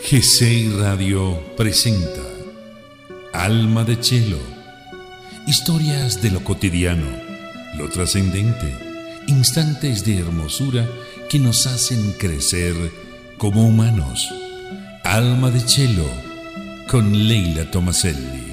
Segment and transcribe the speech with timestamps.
[0.00, 2.22] GCI Radio presenta
[3.34, 4.38] Alma de Chelo.
[5.46, 7.06] Historias de lo cotidiano,
[7.76, 8.74] lo trascendente,
[9.26, 10.88] instantes de hermosura
[11.28, 12.74] que nos hacen crecer
[13.36, 14.32] como humanos.
[15.04, 16.08] Alma de Chelo
[16.88, 18.47] con Leila Tomaselli.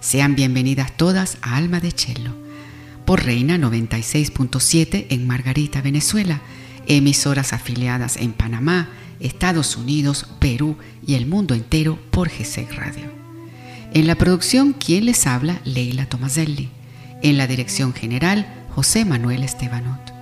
[0.00, 2.34] Sean bienvenidas todas a Alma de Chelo.
[3.04, 6.40] Por Reina 96.7 en Margarita, Venezuela.
[6.86, 8.88] Emisoras afiliadas en Panamá,
[9.20, 13.12] Estados Unidos, Perú y el mundo entero por GC Radio.
[13.92, 16.70] En la producción, quien les habla, Leila Tomaselli.
[17.22, 20.14] En la dirección general, José Manuel Estebanot.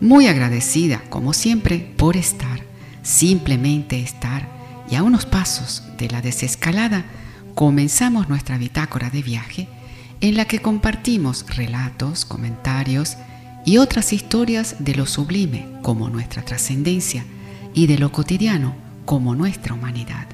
[0.00, 2.62] Muy agradecida, como siempre, por estar,
[3.02, 4.48] simplemente estar
[4.88, 7.04] y a unos pasos de la desescalada
[7.60, 9.68] comenzamos nuestra bitácora de viaje
[10.22, 13.18] en la que compartimos relatos, comentarios
[13.66, 17.22] y otras historias de lo sublime como nuestra trascendencia
[17.74, 20.26] y de lo cotidiano como nuestra humanidad.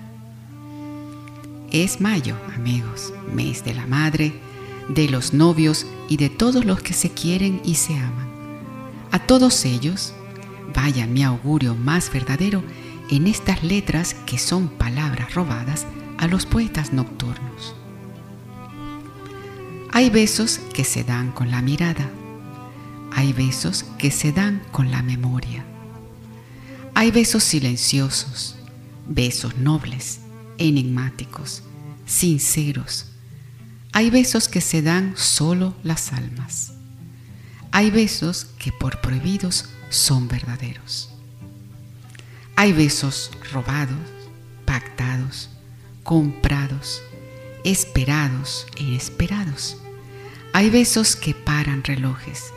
[1.72, 4.32] Es mayo, amigos, mes de la madre,
[4.88, 8.28] de los novios y de todos los que se quieren y se aman.
[9.10, 10.14] A todos ellos,
[10.72, 12.62] vaya mi augurio más verdadero
[13.10, 15.86] en estas letras que son palabras robadas
[16.18, 17.74] a los poetas nocturnos.
[19.92, 22.10] Hay besos que se dan con la mirada,
[23.12, 25.64] hay besos que se dan con la memoria,
[26.94, 28.56] hay besos silenciosos,
[29.08, 30.20] besos nobles,
[30.58, 31.62] enigmáticos,
[32.04, 33.06] sinceros,
[33.92, 36.72] hay besos que se dan solo las almas,
[37.72, 41.10] hay besos que por prohibidos son verdaderos.
[42.58, 43.98] Hay besos robados,
[44.64, 45.50] pactados,
[46.06, 47.02] comprados,
[47.64, 49.76] esperados e inesperados.
[50.52, 52.52] Hay besos que paran relojes,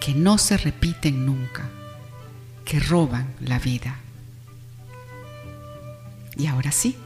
[0.00, 1.68] que no se repiten nunca,
[2.64, 3.98] que roban la vida.
[6.36, 6.96] Y ahora sí.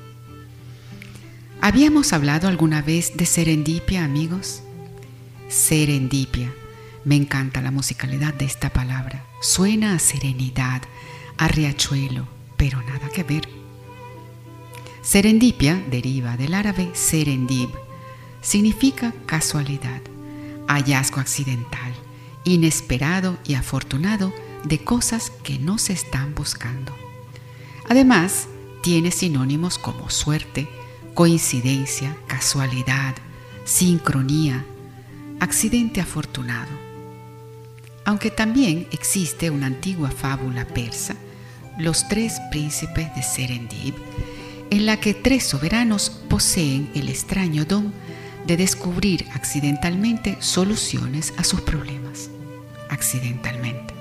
[1.63, 4.63] ¿Habíamos hablado alguna vez de serendipia, amigos?
[5.49, 6.53] Serendipia.
[7.05, 9.25] Me encanta la musicalidad de esta palabra.
[9.41, 10.83] Suena a serenidad,
[11.39, 12.29] a riachuelo,
[12.59, 13.49] pero nada que ver.
[15.09, 17.71] Serendipia deriva del árabe serendib,
[18.43, 20.03] significa casualidad,
[20.67, 21.95] hallazgo accidental,
[22.45, 26.95] inesperado y afortunado de cosas que no se están buscando.
[27.89, 28.49] Además,
[28.83, 30.69] tiene sinónimos como suerte,
[31.15, 33.15] coincidencia, casualidad,
[33.65, 34.63] sincronía,
[35.41, 36.73] accidente afortunado.
[38.05, 41.17] Aunque también existe una antigua fábula persa
[41.79, 43.95] los tres príncipes de Serendib,
[44.71, 47.93] en la que tres soberanos poseen el extraño don
[48.47, 52.31] de descubrir accidentalmente soluciones a sus problemas.
[52.89, 53.95] Accidentalmente.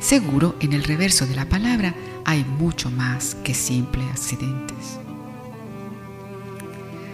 [0.00, 1.94] Seguro en el reverso de la palabra
[2.24, 4.98] hay mucho más que simples accidentes.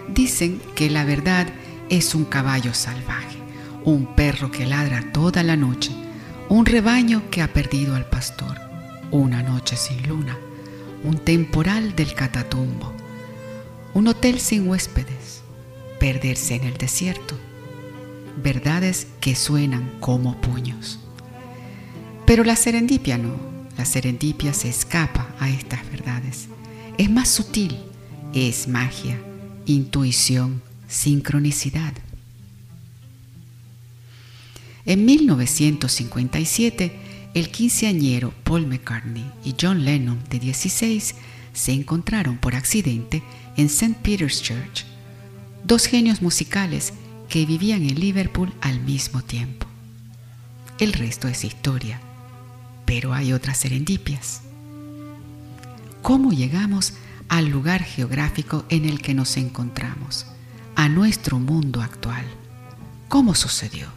[0.09, 1.47] Dicen que la verdad
[1.89, 3.37] es un caballo salvaje,
[3.83, 5.91] un perro que ladra toda la noche,
[6.49, 8.59] un rebaño que ha perdido al pastor,
[9.11, 10.37] una noche sin luna,
[11.03, 12.93] un temporal del catatumbo,
[13.93, 15.41] un hotel sin huéspedes,
[15.99, 17.35] perderse en el desierto,
[18.41, 20.99] verdades que suenan como puños.
[22.25, 23.35] Pero la serendipia no,
[23.77, 26.47] la serendipia se escapa a estas verdades.
[26.97, 27.77] Es más sutil,
[28.33, 29.19] es magia,
[29.65, 31.93] intuición, sincronicidad.
[34.85, 37.02] En 1957,
[37.33, 41.15] el quinceañero Paul McCartney y John Lennon, de 16,
[41.53, 43.23] se encontraron por accidente
[43.57, 43.95] en St.
[44.03, 44.85] Peter's Church,
[45.63, 46.93] dos genios musicales
[47.29, 49.65] que vivían en Liverpool al mismo tiempo.
[50.79, 51.99] El resto es historia,
[52.85, 54.41] pero hay otras serendipias.
[56.01, 56.93] ¿Cómo llegamos
[57.29, 60.27] al lugar geográfico en el que nos encontramos,
[60.75, 62.25] a nuestro mundo actual?
[63.07, 63.87] ¿Cómo sucedió?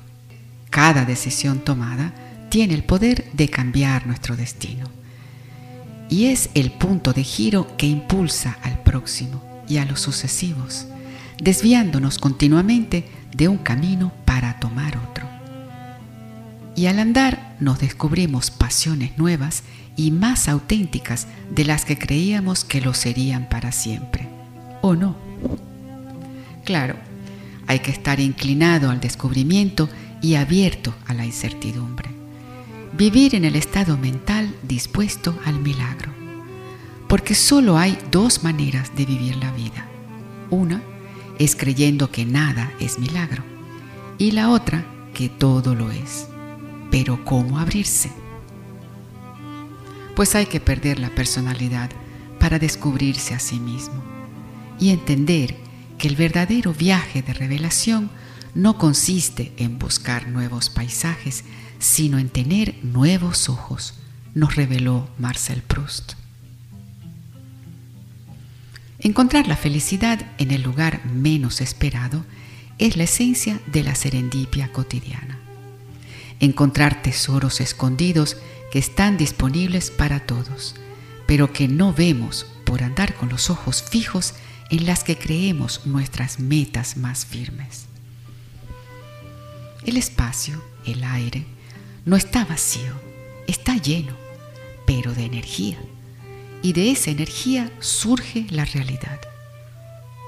[0.70, 2.14] Cada decisión tomada
[2.56, 4.86] tiene el poder de cambiar nuestro destino.
[6.08, 10.86] Y es el punto de giro que impulsa al próximo y a los sucesivos,
[11.38, 15.26] desviándonos continuamente de un camino para tomar otro.
[16.74, 19.62] Y al andar nos descubrimos pasiones nuevas
[19.94, 24.30] y más auténticas de las que creíamos que lo serían para siempre.
[24.80, 25.14] ¿O no?
[26.64, 26.96] Claro,
[27.66, 29.90] hay que estar inclinado al descubrimiento
[30.22, 32.15] y abierto a la incertidumbre.
[32.96, 36.10] Vivir en el estado mental dispuesto al milagro.
[37.08, 39.86] Porque solo hay dos maneras de vivir la vida.
[40.48, 40.82] Una
[41.38, 43.44] es creyendo que nada es milagro
[44.16, 44.82] y la otra
[45.12, 46.28] que todo lo es.
[46.90, 48.10] Pero ¿cómo abrirse?
[50.14, 51.90] Pues hay que perder la personalidad
[52.40, 54.02] para descubrirse a sí mismo
[54.80, 55.54] y entender
[55.98, 58.08] que el verdadero viaje de revelación
[58.54, 61.44] no consiste en buscar nuevos paisajes,
[61.78, 63.94] sino en tener nuevos ojos,
[64.34, 66.14] nos reveló Marcel Proust.
[68.98, 72.24] Encontrar la felicidad en el lugar menos esperado
[72.78, 75.38] es la esencia de la serendipia cotidiana.
[76.40, 78.36] Encontrar tesoros escondidos
[78.70, 80.74] que están disponibles para todos,
[81.26, 84.34] pero que no vemos por andar con los ojos fijos
[84.70, 87.86] en las que creemos nuestras metas más firmes.
[89.84, 91.46] El espacio, el aire,
[92.06, 92.92] no está vacío,
[93.48, 94.12] está lleno,
[94.86, 95.76] pero de energía.
[96.62, 99.20] Y de esa energía surge la realidad.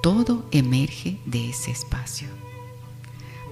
[0.03, 2.27] Todo emerge de ese espacio.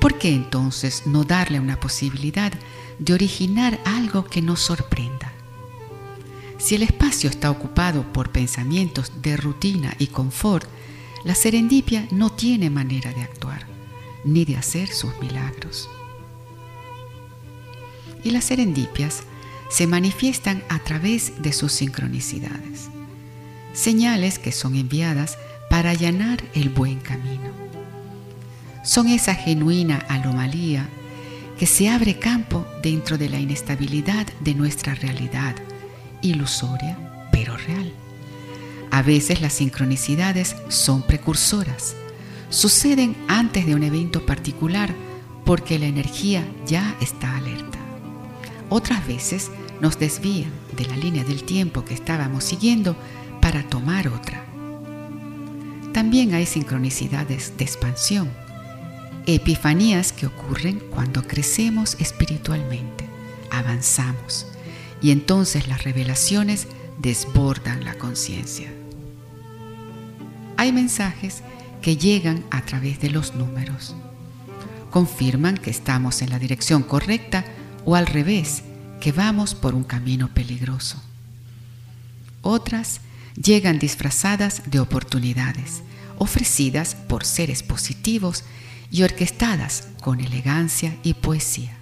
[0.00, 2.52] ¿Por qué entonces no darle una posibilidad
[2.98, 5.32] de originar algo que nos sorprenda?
[6.58, 10.68] Si el espacio está ocupado por pensamientos de rutina y confort,
[11.22, 13.66] la serendipia no tiene manera de actuar
[14.24, 15.88] ni de hacer sus milagros.
[18.22, 19.22] Y las serendipias
[19.68, 22.88] se manifiestan a través de sus sincronicidades,
[23.72, 27.50] señales que son enviadas para allanar el buen camino.
[28.84, 30.88] Son esa genuina anomalía
[31.58, 35.56] que se abre campo dentro de la inestabilidad de nuestra realidad,
[36.22, 36.96] ilusoria
[37.32, 37.92] pero real.
[38.90, 41.96] A veces las sincronicidades son precursoras,
[42.48, 44.94] suceden antes de un evento particular
[45.44, 47.75] porque la energía ya está alerta.
[48.68, 52.96] Otras veces nos desvían de la línea del tiempo que estábamos siguiendo
[53.40, 54.44] para tomar otra.
[55.92, 58.30] También hay sincronicidades de expansión,
[59.26, 63.06] epifanías que ocurren cuando crecemos espiritualmente,
[63.50, 64.46] avanzamos
[65.00, 66.66] y entonces las revelaciones
[66.98, 68.70] desbordan la conciencia.
[70.56, 71.42] Hay mensajes
[71.82, 73.94] que llegan a través de los números.
[74.90, 77.44] Confirman que estamos en la dirección correcta
[77.86, 78.62] o al revés,
[79.00, 81.02] que vamos por un camino peligroso.
[82.42, 83.00] Otras
[83.42, 85.82] llegan disfrazadas de oportunidades,
[86.18, 88.44] ofrecidas por seres positivos
[88.90, 91.76] y orquestadas con elegancia y poesía.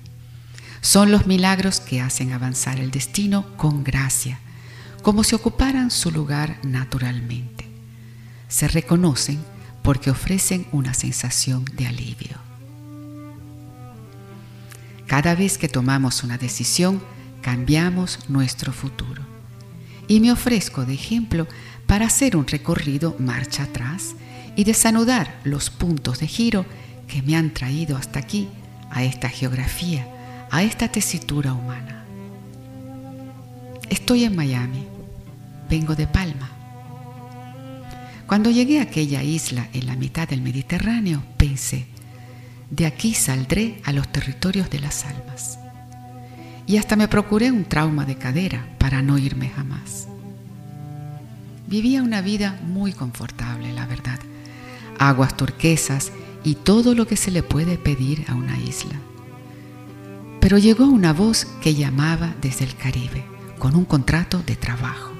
[0.80, 4.38] Son los milagros que hacen avanzar el destino con gracia,
[5.02, 7.66] como si ocuparan su lugar naturalmente.
[8.48, 9.42] Se reconocen
[9.82, 12.43] porque ofrecen una sensación de alivio.
[15.14, 17.00] Cada vez que tomamos una decisión,
[17.40, 19.22] cambiamos nuestro futuro.
[20.08, 21.46] Y me ofrezco de ejemplo
[21.86, 24.16] para hacer un recorrido marcha atrás
[24.56, 26.66] y desanudar los puntos de giro
[27.06, 28.48] que me han traído hasta aquí,
[28.90, 30.04] a esta geografía,
[30.50, 32.04] a esta tesitura humana.
[33.90, 34.84] Estoy en Miami,
[35.70, 36.50] vengo de Palma.
[38.26, 41.86] Cuando llegué a aquella isla en la mitad del Mediterráneo, pensé,
[42.70, 45.58] de aquí saldré a los territorios de las almas.
[46.66, 50.08] Y hasta me procuré un trauma de cadera para no irme jamás.
[51.66, 54.18] Vivía una vida muy confortable, la verdad.
[54.98, 58.94] Aguas turquesas y todo lo que se le puede pedir a una isla.
[60.40, 63.24] Pero llegó una voz que llamaba desde el Caribe,
[63.58, 65.12] con un contrato de trabajo.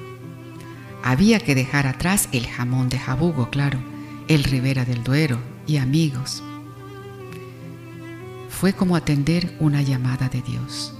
[1.03, 3.79] Había que dejar atrás el jamón de jabugo, claro,
[4.27, 6.43] el Ribera del Duero y amigos.
[8.59, 10.93] Fue como atender una llamada de Dios.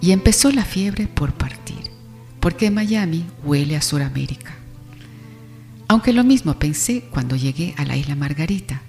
[0.00, 1.90] Y empezó la fiebre por partir,
[2.40, 4.54] porque Miami huele a Sudamérica.
[5.88, 8.82] Aunque lo mismo pensé cuando llegué a la isla Margarita,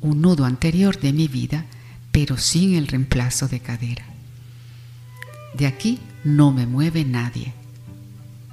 [0.00, 1.64] un nudo anterior de mi vida,
[2.12, 4.04] pero sin el reemplazo de cadera.
[5.54, 7.54] De aquí no me mueve nadie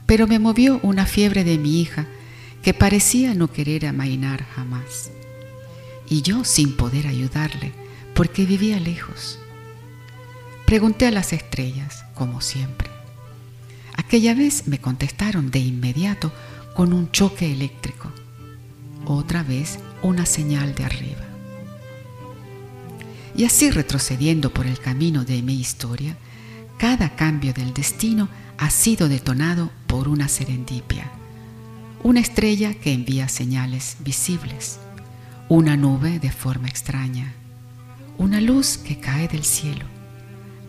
[0.07, 2.07] pero me movió una fiebre de mi hija
[2.63, 5.11] que parecía no querer amainar jamás.
[6.09, 7.73] Y yo sin poder ayudarle,
[8.17, 9.37] porque vivía lejos.
[10.65, 12.89] Pregunté a las estrellas, como siempre.
[13.95, 16.33] Aquella vez me contestaron de inmediato
[16.75, 18.11] con un choque eléctrico.
[19.05, 21.25] Otra vez una señal de arriba.
[23.35, 26.17] Y así retrocediendo por el camino de mi historia,
[26.79, 31.11] cada cambio del destino ha sido detonado por una serendipia,
[32.01, 34.79] una estrella que envía señales visibles,
[35.49, 37.36] una nube de forma extraña,
[38.17, 39.85] una luz que cae del cielo,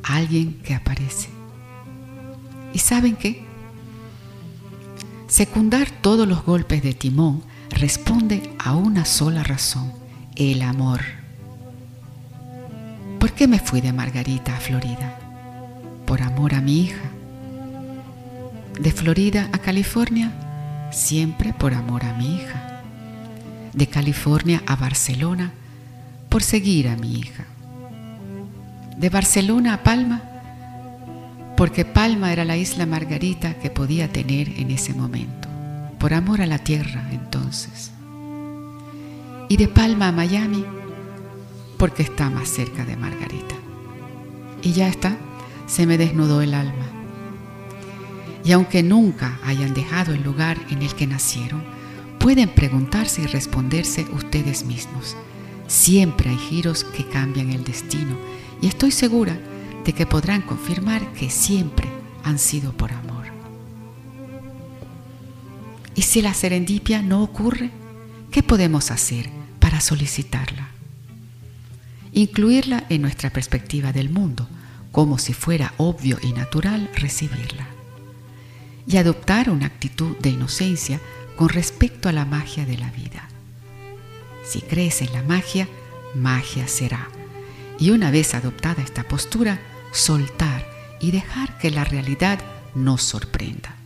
[0.03, 1.29] alguien que aparece.
[2.73, 3.45] ¿Y saben qué?
[5.27, 9.93] Secundar todos los golpes de timón responde a una sola razón,
[10.37, 11.01] el amor.
[13.19, 15.19] ¿Por qué me fui de Margarita a Florida?
[16.07, 17.11] Por amor a mi hija.
[18.81, 22.83] De Florida a California, siempre por amor a mi hija.
[23.73, 25.53] De California a Barcelona,
[26.39, 27.47] por seguir a mi hija.
[28.97, 30.23] De Barcelona a Palma,
[31.57, 35.49] porque Palma era la isla Margarita que podía tener en ese momento,
[35.99, 37.91] por amor a la tierra entonces.
[39.49, 40.65] Y de Palma a Miami,
[41.77, 43.57] porque está más cerca de Margarita.
[44.63, 45.17] Y ya está,
[45.67, 46.87] se me desnudó el alma.
[48.45, 51.65] Y aunque nunca hayan dejado el lugar en el que nacieron,
[52.21, 55.17] pueden preguntarse y responderse ustedes mismos.
[55.69, 58.17] Siempre hay giros que cambian el destino
[58.63, 59.39] y estoy segura
[59.85, 61.87] de que podrán confirmar que siempre
[62.25, 63.27] han sido por amor.
[65.95, 67.71] ¿Y si la serendipia no ocurre?
[68.31, 69.29] ¿Qué podemos hacer
[69.61, 70.69] para solicitarla?
[72.13, 74.49] Incluirla en nuestra perspectiva del mundo,
[74.91, 77.69] como si fuera obvio y natural recibirla.
[78.87, 80.99] Y adoptar una actitud de inocencia
[81.37, 83.28] con respecto a la magia de la vida.
[84.49, 85.69] Si crees en la magia,
[86.15, 87.11] magia será
[87.79, 89.61] y una vez adoptada esta postura,
[89.93, 90.67] soltar
[91.01, 92.41] y dejar que la realidad
[92.75, 93.77] nos sorprenda.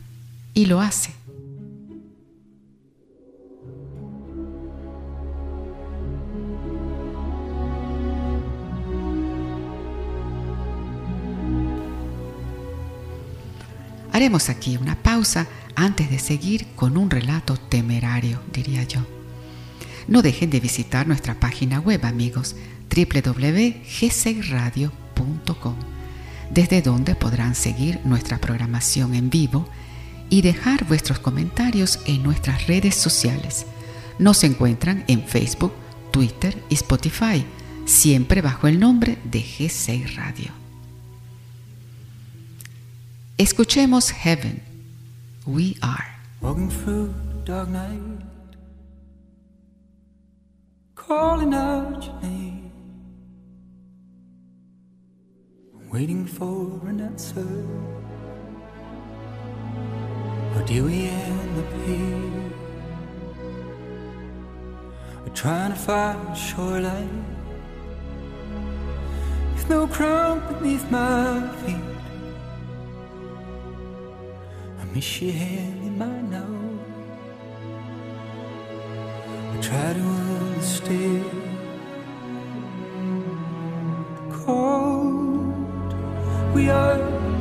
[0.54, 1.12] Y lo hace.
[14.12, 19.00] Haremos aquí una pausa antes de seguir con un relato temerario, diría yo.
[20.08, 22.56] No dejen de visitar nuestra página web, amigos,
[22.94, 25.76] www.gsradio.com,
[26.50, 29.66] desde donde podrán seguir nuestra programación en vivo
[30.28, 33.64] y dejar vuestros comentarios en nuestras redes sociales.
[34.18, 35.72] Nos encuentran en Facebook,
[36.10, 37.46] Twitter y Spotify,
[37.86, 40.50] siempre bajo el nombre de G6 Radio.
[43.38, 44.62] Escuchemos Heaven.
[45.46, 46.12] We are.
[51.08, 52.70] Calling out your name.
[55.90, 57.52] waiting for an answer?
[60.54, 62.52] Or do we end up here?
[65.22, 67.24] We're trying to find a shoreline
[69.54, 71.90] with no crown beneath my feet.
[74.80, 76.52] I miss your hand in mine now.
[79.52, 81.24] I try to understand
[84.14, 85.02] the call
[86.54, 87.31] we are,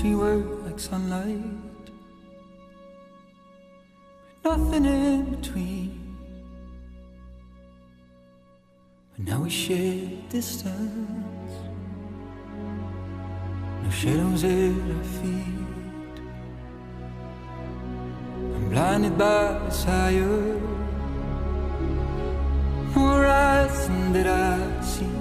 [0.00, 1.42] We were like sunlight,
[4.42, 6.16] but nothing in between.
[9.12, 11.52] But now we share distance,
[13.82, 16.16] no shadows at our feet.
[18.54, 20.60] I'm blinded by desire,
[22.94, 25.17] no horizon that I see.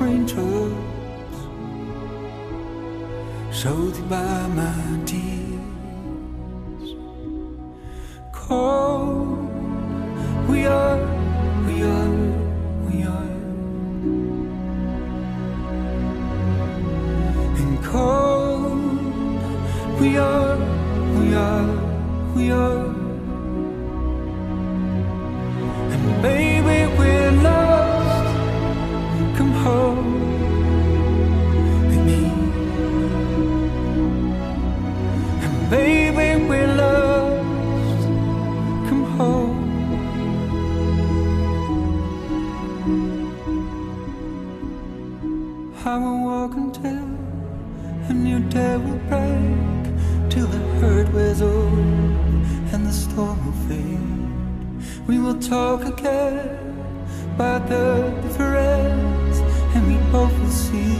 [0.00, 1.38] Raindrops
[3.52, 6.88] soothed by my tears.
[8.32, 9.50] Cold,
[10.48, 10.98] we are,
[11.66, 12.16] we are,
[12.86, 13.32] we are.
[17.60, 18.80] And cold,
[20.00, 20.56] we are,
[21.18, 22.89] we are, we are.
[46.40, 46.48] Our
[48.48, 55.06] day will break till the hurt wears off and the storm will fade.
[55.06, 56.38] We will talk again
[57.34, 59.38] about the difference,
[59.74, 60.96] and we both will see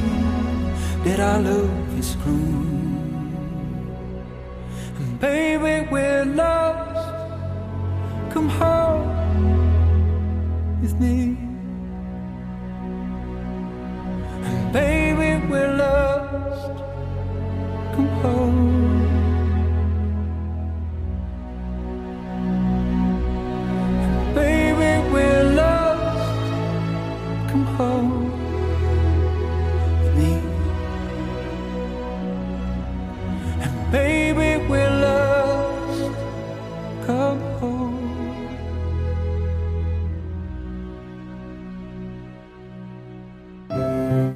[1.04, 3.32] that our love is grown.
[4.98, 7.14] And baby, we're lost.
[8.32, 9.08] Come home
[10.82, 11.49] with me.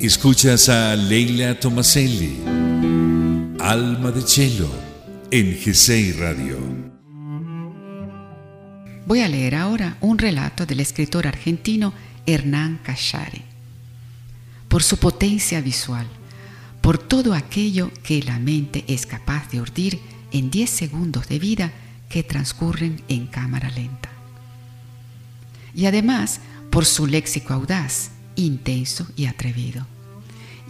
[0.07, 2.37] Escuchas a Leila Tomaselli,
[3.59, 4.69] Alma de Cielo,
[5.31, 6.59] en Gesei Radio.
[9.07, 11.95] Voy a leer ahora un relato del escritor argentino
[12.27, 13.41] Hernán Cachare.
[14.69, 16.07] Por su potencia visual,
[16.83, 20.01] por todo aquello que la mente es capaz de urdir
[20.33, 21.73] en 10 segundos de vida
[22.11, 24.11] que transcurren en cámara lenta.
[25.75, 29.94] Y además por su léxico audaz, intenso y atrevido.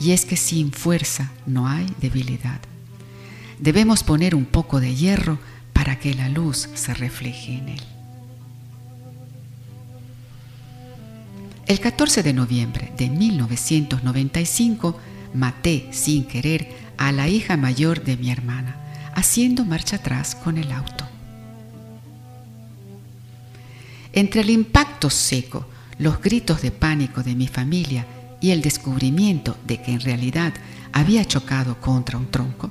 [0.01, 2.61] Y es que sin fuerza no hay debilidad.
[3.59, 5.39] Debemos poner un poco de hierro
[5.73, 7.81] para que la luz se refleje en él.
[11.67, 14.99] El 14 de noviembre de 1995
[15.33, 18.77] maté sin querer a la hija mayor de mi hermana,
[19.15, 21.07] haciendo marcha atrás con el auto.
[24.13, 25.67] Entre el impacto seco,
[25.99, 28.07] los gritos de pánico de mi familia
[28.45, 30.53] y el descubrimiento de que en realidad
[30.93, 32.71] había chocado contra un tronco,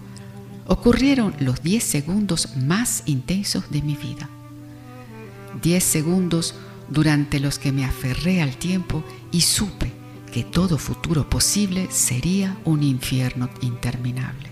[0.68, 4.30] ocurrieron los 10 segundos más intensos de mi vida.
[5.64, 6.54] 10 segundos
[6.90, 9.92] durante los que me aferré al tiempo y supe
[10.32, 14.50] que todo futuro posible sería un infierno interminable.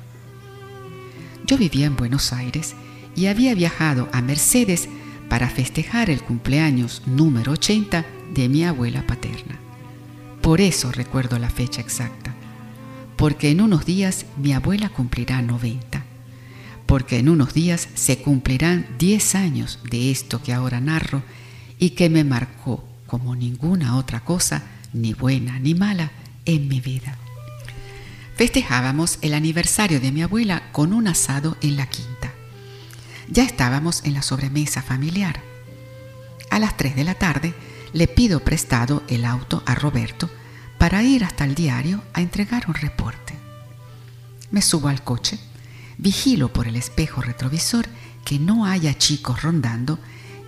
[1.45, 2.73] Yo vivía en Buenos Aires
[3.15, 4.89] y había viajado a Mercedes
[5.29, 9.60] para festejar el cumpleaños número 80 de mi abuela paterna.
[10.41, 12.34] Por eso recuerdo la fecha exacta,
[13.15, 16.04] porque en unos días mi abuela cumplirá 90,
[16.88, 21.21] porque en unos días se cumplirán 10 años de esto que ahora narro
[21.77, 26.12] y que me marcó como ninguna otra cosa, ni buena ni mala,
[26.45, 27.17] en mi vida.
[28.36, 32.32] Festejábamos el aniversario de mi abuela con un asado en la quinta.
[33.30, 35.41] Ya estábamos en la sobremesa familiar.
[36.49, 37.54] A las 3 de la tarde
[37.93, 40.30] le pido prestado el auto a Roberto
[40.77, 43.36] para ir hasta el diario a entregar un reporte.
[44.49, 45.39] Me subo al coche,
[45.97, 47.86] vigilo por el espejo retrovisor
[48.25, 49.99] que no haya chicos rondando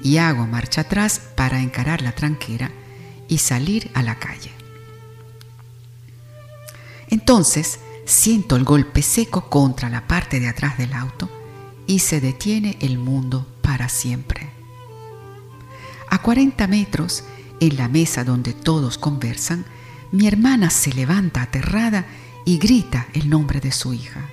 [0.02, 2.72] y hago marcha atrás para encarar la tranquera
[3.28, 4.52] y salir a la calle.
[7.10, 11.30] Entonces siento el golpe seco contra la parte de atrás del auto
[11.88, 14.50] y se detiene el mundo para siempre.
[16.10, 17.24] A 40 metros,
[17.68, 19.66] en la mesa donde todos conversan,
[20.12, 22.06] mi hermana se levanta aterrada
[22.46, 24.30] y grita el nombre de su hija.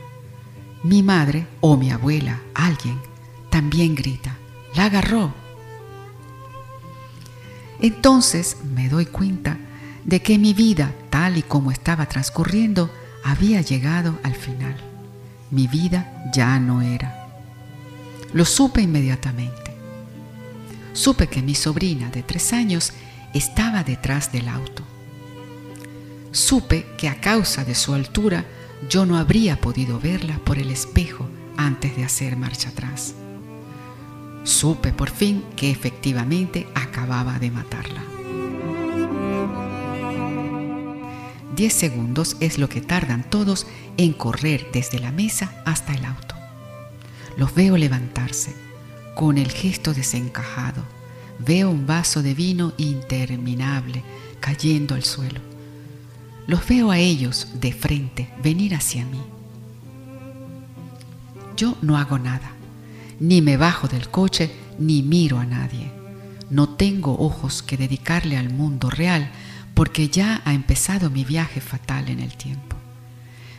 [0.82, 2.98] Mi madre o mi abuela, alguien,
[3.48, 4.36] también grita,
[4.74, 5.32] la agarró.
[7.80, 9.58] Entonces me doy cuenta
[10.04, 12.90] de que mi vida, tal y como estaba transcurriendo,
[13.22, 14.76] había llegado al final.
[15.52, 17.28] Mi vida ya no era.
[18.32, 19.70] Lo supe inmediatamente.
[20.92, 22.92] Supe que mi sobrina de tres años
[23.34, 24.82] estaba detrás del auto.
[26.32, 28.44] Supe que a causa de su altura
[28.88, 33.14] yo no habría podido verla por el espejo antes de hacer marcha atrás.
[34.44, 38.02] Supe por fin que efectivamente acababa de matarla.
[41.54, 43.66] Diez segundos es lo que tardan todos
[43.98, 46.34] en correr desde la mesa hasta el auto.
[47.36, 48.54] Los veo levantarse
[49.14, 50.82] con el gesto desencajado.
[51.44, 54.02] Veo un vaso de vino interminable
[54.40, 55.40] cayendo al suelo.
[56.46, 59.20] Los veo a ellos de frente venir hacia mí.
[61.56, 62.52] Yo no hago nada,
[63.20, 65.90] ni me bajo del coche, ni miro a nadie.
[66.50, 69.30] No tengo ojos que dedicarle al mundo real
[69.74, 72.76] porque ya ha empezado mi viaje fatal en el tiempo.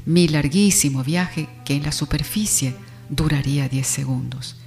[0.06, 2.76] Mi larguísimo viaje que en la superficie
[3.10, 4.58] duraría 10 segundos,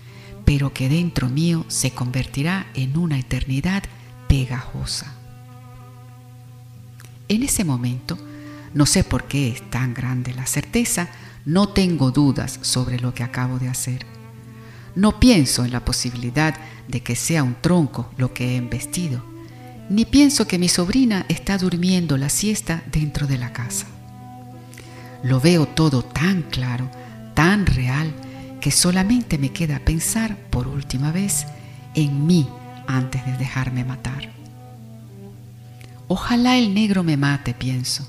[0.45, 3.83] pero que dentro mío se convertirá en una eternidad
[4.29, 5.15] pegajosa.
[7.29, 8.19] En ese momento,
[8.75, 11.09] no sé por qué es tan grande la certeza,
[11.45, 14.05] no tengo dudas sobre lo que acabo de hacer.
[14.95, 16.55] No pienso en la posibilidad
[16.89, 19.25] de que sea un tronco lo que he embestido,
[19.89, 23.87] ni pienso que mi sobrina está durmiendo la siesta dentro de la casa.
[25.23, 26.91] Lo veo todo tan claro,
[27.35, 28.13] tan real,
[28.65, 31.45] que solamente me queda pensar por última vez
[31.95, 32.49] en mí
[32.87, 34.31] antes de dejarme matar.
[36.09, 38.09] Ojalá el negro me mate, pienso.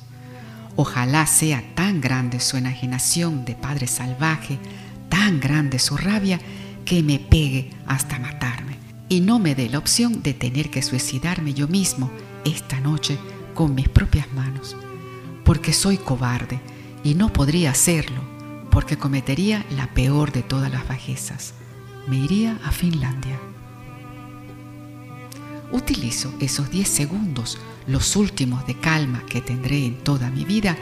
[0.78, 4.58] Ojalá sea tan grande su enajenación de padre salvaje,
[5.10, 6.40] tan grande su rabia,
[6.86, 8.78] que me pegue hasta matarme
[9.10, 12.10] y no me dé la opción de tener que suicidarme yo mismo
[12.46, 13.18] esta noche
[13.54, 14.78] con mis propias manos,
[15.44, 16.62] porque soy cobarde
[17.04, 18.35] y no podría hacerlo,
[18.76, 21.54] porque cometería la peor de todas las bajezas.
[22.10, 23.40] Me iría a Finlandia.
[25.72, 27.58] Utilizo esos 10 segundos,
[27.88, 30.76] los últimos de calma que tendré en toda mi vida,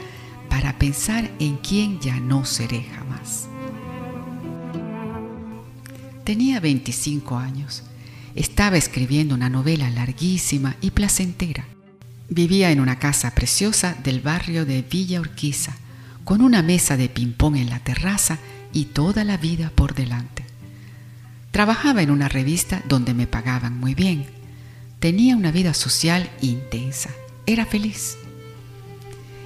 [0.50, 3.46] para pensar en quién ya no seré jamás.
[6.24, 7.84] Tenía 25 años.
[8.34, 11.64] Estaba escribiendo una novela larguísima y placentera.
[12.28, 15.76] Vivía en una casa preciosa del barrio de Villa Urquiza,
[16.24, 18.38] con una mesa de ping-pong en la terraza
[18.72, 20.44] y toda la vida por delante.
[21.50, 24.26] Trabajaba en una revista donde me pagaban muy bien.
[24.98, 27.10] Tenía una vida social intensa.
[27.46, 28.16] Era feliz.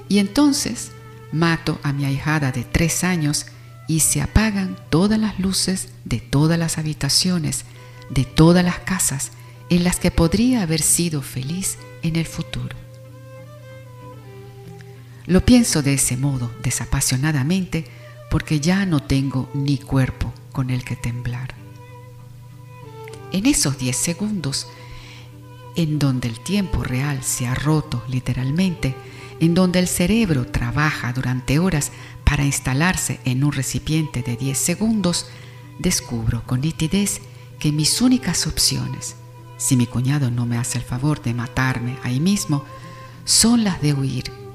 [0.08, 0.92] Y entonces
[1.32, 3.46] mato a mi ahijada de tres años
[3.86, 7.64] y se apagan todas las luces de todas las habitaciones,
[8.08, 9.32] de todas las casas
[9.68, 12.87] en las que podría haber sido feliz en el futuro.
[15.28, 17.84] Lo pienso de ese modo, desapasionadamente,
[18.30, 21.54] porque ya no tengo ni cuerpo con el que temblar.
[23.30, 24.66] En esos 10 segundos,
[25.76, 28.94] en donde el tiempo real se ha roto literalmente,
[29.38, 31.92] en donde el cerebro trabaja durante horas
[32.24, 35.26] para instalarse en un recipiente de 10 segundos,
[35.78, 37.20] descubro con nitidez
[37.58, 39.14] que mis únicas opciones,
[39.58, 42.64] si mi cuñado no me hace el favor de matarme ahí mismo,
[43.26, 44.47] son las de huir.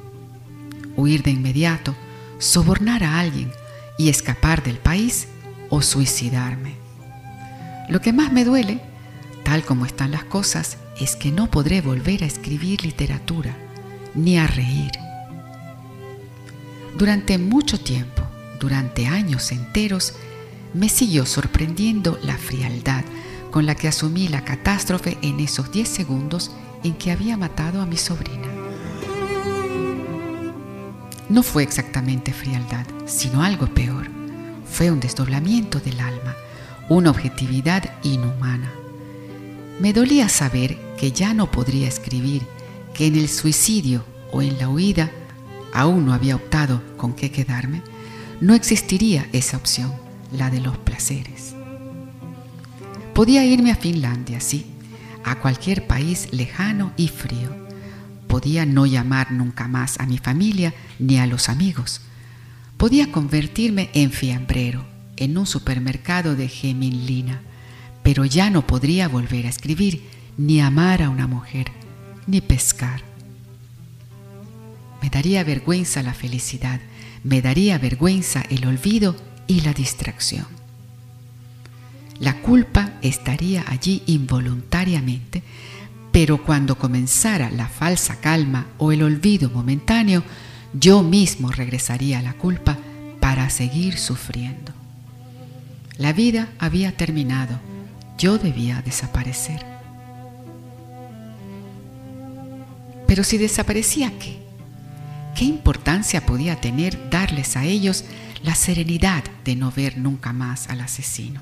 [0.95, 1.95] Huir de inmediato,
[2.39, 3.51] sobornar a alguien
[3.97, 5.27] y escapar del país
[5.69, 6.75] o suicidarme.
[7.89, 8.81] Lo que más me duele,
[9.43, 13.55] tal como están las cosas, es que no podré volver a escribir literatura
[14.15, 14.91] ni a reír
[16.95, 18.21] durante mucho tiempo,
[18.59, 20.13] durante años enteros,
[20.75, 23.03] me siguió sorprendiendo la frialdad
[23.49, 26.51] con la que asumí la catástrofe en esos 10 segundos
[26.83, 28.52] en que había matado a mi sobrina.
[31.33, 34.07] No fue exactamente frialdad, sino algo peor.
[34.71, 36.35] Fue un desdoblamiento del alma,
[36.89, 38.71] una objetividad inhumana.
[39.79, 42.43] Me dolía saber que ya no podría escribir,
[42.93, 45.09] que en el suicidio o en la huida
[45.73, 47.81] aún no había optado con qué quedarme,
[48.39, 49.91] no existiría esa opción,
[50.31, 51.55] la de los placeres.
[53.15, 54.67] Podía irme a Finlandia, sí,
[55.23, 57.62] a cualquier país lejano y frío.
[58.33, 62.01] Podía no llamar nunca más a mi familia ni a los amigos.
[62.77, 64.85] Podía convertirme en fiambrero
[65.17, 67.41] en un supermercado de Geminlina,
[68.01, 71.71] pero ya no podría volver a escribir, ni amar a una mujer,
[72.25, 73.13] ni pescar
[75.03, 76.79] me daría vergüenza la felicidad,
[77.25, 79.17] me daría vergüenza el olvido
[79.47, 80.45] y la distracción.
[82.19, 85.43] La culpa estaría allí involuntariamente,
[86.13, 90.23] pero cuando comenzara la falsa calma o el olvido momentáneo,
[90.71, 92.77] yo mismo regresaría a la culpa
[93.19, 94.71] para seguir sufriendo.
[95.97, 97.59] La vida había terminado,
[98.15, 99.65] yo debía desaparecer.
[103.07, 104.37] Pero si desaparecía, ¿qué?
[105.35, 108.05] ¿Qué importancia podía tener darles a ellos
[108.43, 111.41] la serenidad de no ver nunca más al asesino?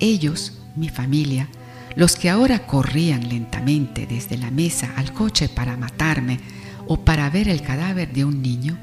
[0.00, 1.48] Ellos, mi familia,
[1.94, 6.40] los que ahora corrían lentamente desde la mesa al coche para matarme
[6.86, 8.78] o para ver el cadáver de un niño,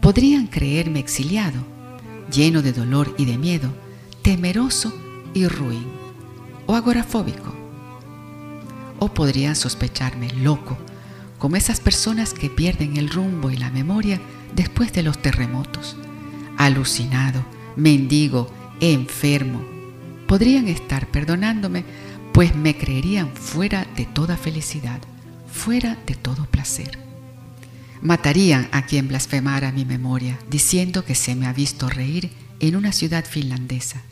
[0.00, 1.64] podrían creerme exiliado,
[2.32, 3.72] lleno de dolor y de miedo,
[4.22, 4.92] temeroso
[5.34, 5.86] y ruin,
[6.66, 7.54] o agorafóbico.
[8.98, 10.76] O podrían sospecharme loco,
[11.38, 14.20] como esas personas que pierden el rumbo y la memoria
[14.54, 15.96] después de los terremotos.
[16.56, 17.44] Alucinado,
[17.76, 18.48] mendigo,
[18.80, 19.60] enfermo.
[20.28, 21.84] Podrían estar perdonándome,
[22.32, 25.00] pues me creerían fuera de toda felicidad,
[25.50, 26.98] fuera de todo placer.
[28.00, 32.92] Matarían a quien blasfemara mi memoria, diciendo que se me ha visto reír en una
[32.92, 34.02] ciudad finlandesa,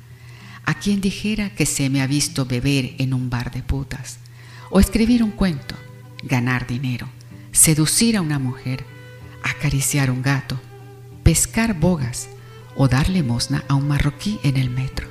[0.65, 4.19] a quien dijera que se me ha visto beber en un bar de putas,
[4.71, 5.75] o escribir un cuento,
[6.23, 7.09] ganar dinero
[7.53, 8.85] seducir a una mujer,
[9.43, 10.59] acariciar un gato,
[11.23, 12.29] pescar bogas
[12.77, 15.10] o dar limosna a un marroquí en el metro.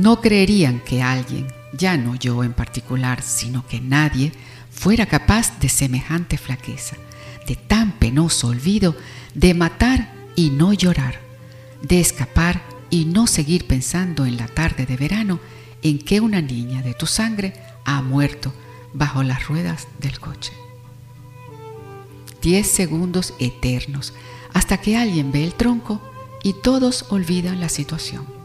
[0.00, 4.32] No creerían que alguien, ya no yo en particular, sino que nadie,
[4.70, 6.96] fuera capaz de semejante flaqueza,
[7.46, 8.96] de tan penoso olvido,
[9.34, 11.20] de matar y no llorar,
[11.82, 15.38] de escapar y no seguir pensando en la tarde de verano
[15.82, 17.52] en que una niña de tu sangre
[17.84, 18.54] ha muerto
[18.94, 20.54] bajo las ruedas del coche.
[22.40, 24.14] Diez segundos eternos
[24.54, 26.00] hasta que alguien ve el tronco
[26.42, 28.39] y todos olvidan la situación.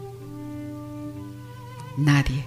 [1.96, 2.44] Nadie,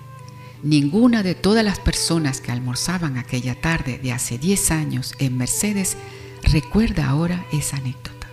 [0.61, 5.97] ninguna de todas las personas que almorzaban aquella tarde de hace 10 años en Mercedes
[6.43, 8.27] recuerda ahora esa anécdota.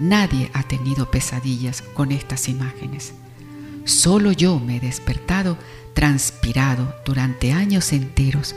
[0.00, 3.12] Nadie ha tenido pesadillas con estas imágenes.
[3.84, 5.58] Solo yo me he despertado
[5.94, 8.54] transpirado durante años enteros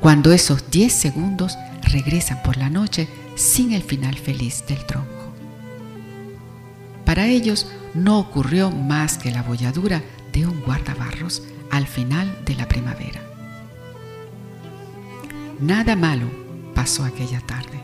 [0.00, 5.08] cuando esos 10 segundos regresan por la noche sin el final feliz del tronco.
[7.04, 12.68] Para ellos no ocurrió más que la bolladura de un guardabarros al final de la
[12.68, 13.20] primavera.
[15.60, 16.26] Nada malo
[16.74, 17.80] pasó aquella tarde,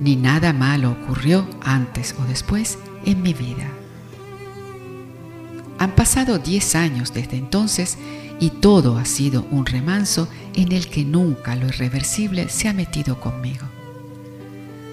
[0.00, 3.68] ni nada malo ocurrió antes o después en mi vida.
[5.78, 7.96] Han pasado 10 años desde entonces
[8.38, 13.20] y todo ha sido un remanso en el que nunca lo irreversible se ha metido
[13.20, 13.66] conmigo.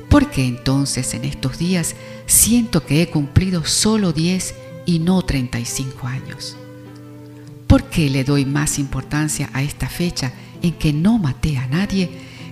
[0.10, 4.56] ¿Por qué entonces en estos días siento que he cumplido solo 10
[4.88, 6.58] y no 35 años?
[7.68, 12.10] ¿Por qué le doy más importancia a esta fecha en que no maté a nadie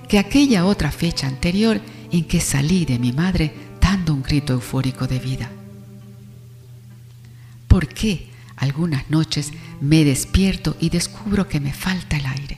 [0.07, 5.07] que aquella otra fecha anterior en que salí de mi madre dando un grito eufórico
[5.07, 5.49] de vida?
[7.67, 12.57] ¿Por qué algunas noches me despierto y descubro que me falta el aire?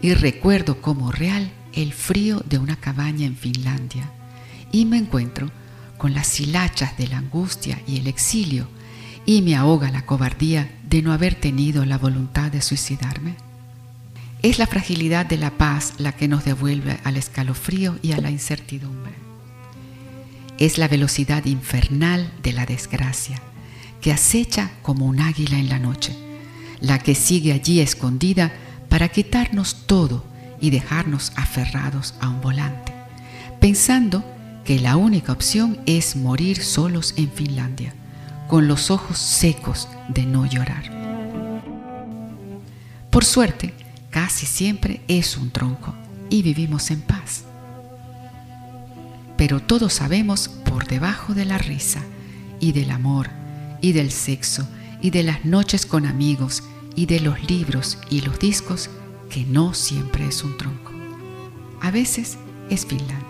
[0.00, 4.10] Y recuerdo como real el frío de una cabaña en Finlandia
[4.72, 5.50] y me encuentro
[5.98, 8.66] con las hilachas de la angustia y el exilio
[9.24, 13.36] y me ahoga la cobardía de no haber tenido la voluntad de suicidarme.
[14.42, 18.30] Es la fragilidad de la paz la que nos devuelve al escalofrío y a la
[18.30, 19.12] incertidumbre.
[20.58, 23.40] Es la velocidad infernal de la desgracia
[24.00, 26.14] que acecha como un águila en la noche,
[26.80, 28.52] la que sigue allí escondida
[28.88, 30.24] para quitarnos todo
[30.60, 32.92] y dejarnos aferrados a un volante,
[33.60, 34.24] pensando
[34.64, 37.94] que la única opción es morir solos en Finlandia,
[38.48, 40.90] con los ojos secos de no llorar.
[43.10, 43.74] Por suerte,
[44.10, 45.94] casi siempre es un tronco
[46.30, 47.44] y vivimos en paz.
[49.36, 52.00] Pero todos sabemos por debajo de la risa
[52.60, 53.28] y del amor
[53.80, 54.66] y del sexo
[55.00, 56.62] y de las noches con amigos
[56.94, 58.88] y de los libros y los discos
[59.28, 60.92] que no siempre es un tronco.
[61.80, 62.38] A veces
[62.70, 63.21] es Finlandia.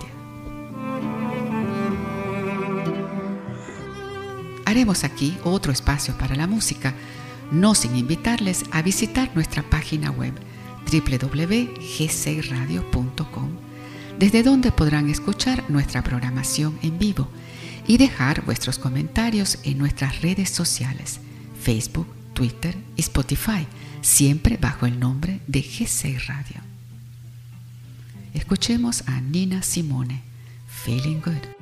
[4.72, 6.94] Haremos aquí otro espacio para la música,
[7.50, 10.32] no sin invitarles a visitar nuestra página web
[10.90, 13.50] www.g6radio.com,
[14.18, 17.28] desde donde podrán escuchar nuestra programación en vivo
[17.86, 21.20] y dejar vuestros comentarios en nuestras redes sociales,
[21.60, 23.66] Facebook, Twitter y Spotify,
[24.00, 26.62] siempre bajo el nombre de G6 Radio.
[28.32, 30.22] Escuchemos a Nina Simone,
[30.66, 31.61] Feeling Good.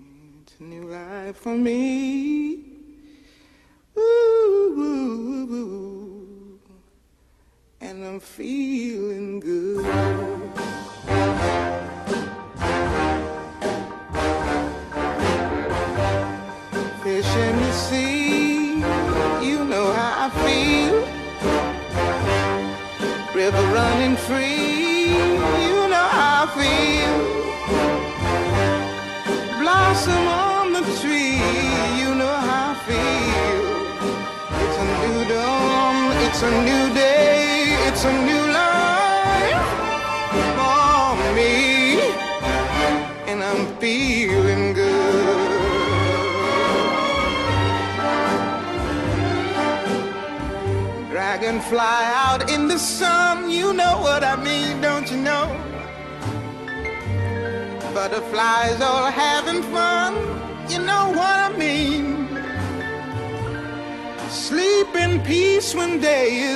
[0.61, 2.63] new life for me.
[3.97, 6.59] Ooh, ooh, ooh,
[7.81, 8.90] and I'm feeling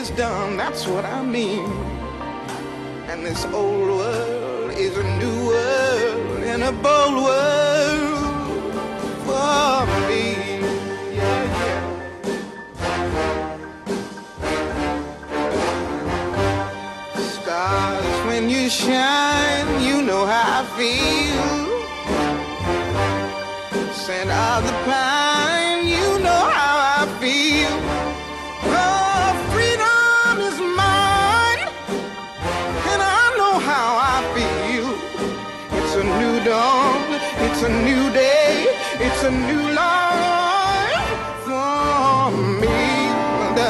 [0.05, 1.94] is done, that's what I mean.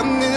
[0.05, 0.34] I'm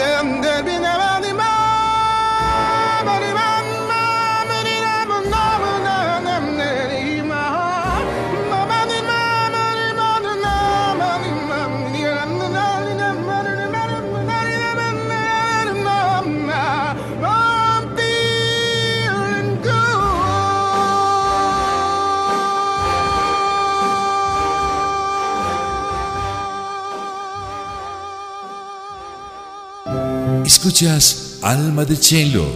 [30.78, 32.48] Escuchas Alma de Chelo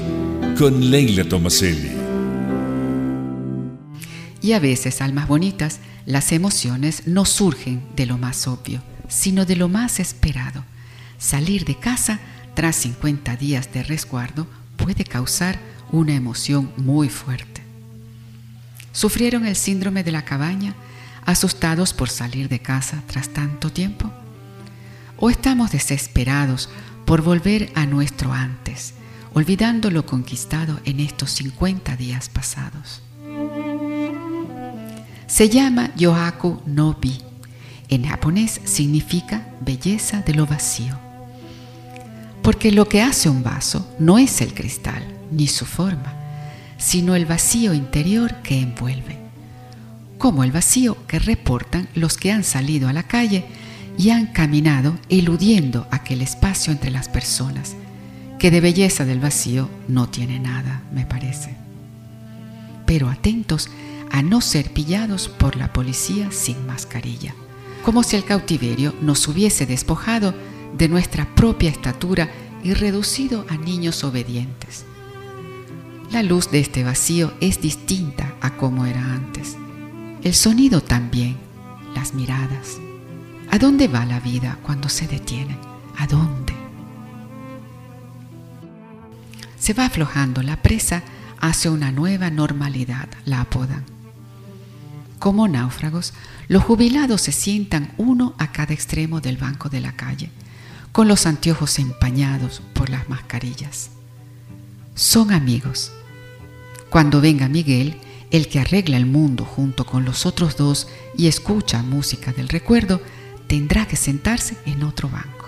[0.57, 1.91] con Leila Tomaselli.
[4.41, 9.57] Y a veces, almas bonitas, las emociones no surgen de lo más obvio, sino de
[9.57, 10.65] lo más esperado.
[11.19, 12.21] Salir de casa
[12.55, 15.59] tras 50 días de resguardo puede causar
[15.91, 17.61] una emoción muy fuerte.
[18.93, 20.77] ¿Sufrieron el síndrome de la cabaña,
[21.27, 24.13] asustados por salir de casa tras tanto tiempo?
[25.17, 26.69] ¿O estamos desesperados
[27.13, 28.95] por volver a nuestro antes,
[29.35, 33.03] olvidando lo conquistado en estos 50 días pasados?
[35.27, 37.21] Se llama Yohaku no Bi.
[37.91, 40.99] En japonés significa belleza de lo vacío.
[42.41, 46.15] Porque lo que hace un vaso no es el cristal ni su forma,
[46.79, 49.19] sino el vacío interior que envuelve.
[50.17, 53.45] Como el vacío que reportan los que han salido a la calle
[53.99, 57.77] y han caminado eludiendo aquel espacio entre las personas,
[58.39, 61.57] que de belleza del vacío no tiene nada, me parece.
[62.87, 63.69] Pero atentos
[64.11, 67.35] a no ser pillados por la policía sin mascarilla,
[67.85, 70.35] como si el cautiverio nos hubiese despojado
[70.77, 72.31] de nuestra propia estatura
[72.63, 74.85] y reducido a niños obedientes.
[76.11, 79.57] La luz de este vacío es distinta a como era antes.
[80.23, 81.37] El sonido también,
[81.95, 82.79] las miradas.
[83.53, 85.59] ¿A dónde va la vida cuando se detiene?
[85.99, 86.55] ¿A dónde?
[89.59, 91.03] Se va aflojando la presa
[91.39, 93.85] hacia una nueva normalidad, la apodan.
[95.19, 96.15] Como náufragos,
[96.49, 100.31] los jubilados se sientan uno a cada extremo del banco de la calle,
[100.91, 103.91] con los anteojos empañados por las mascarillas.
[104.95, 105.93] Son amigos.
[106.89, 110.89] Cuando venga Miguel, el que arregla el mundo junto con los otros dos
[111.19, 113.03] y escucha música del recuerdo,
[113.53, 115.47] tendrá que sentarse en otro banco.